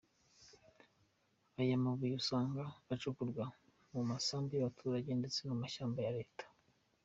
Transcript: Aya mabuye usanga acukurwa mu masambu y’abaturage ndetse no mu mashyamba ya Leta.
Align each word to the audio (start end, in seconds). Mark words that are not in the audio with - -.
Aya 1.59 1.83
mabuye 1.83 2.13
usanga 2.21 2.63
acukurwa 2.93 3.45
mu 3.93 4.01
masambu 4.09 4.49
y’abaturage 4.53 5.09
ndetse 5.19 5.39
no 5.41 5.49
mu 5.55 5.61
mashyamba 5.63 5.97
ya 6.05 6.15
Leta. 6.17 6.45